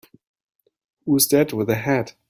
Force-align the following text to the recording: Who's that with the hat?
Who's 1.05 1.27
that 1.27 1.53
with 1.53 1.67
the 1.67 1.75
hat? 1.75 2.15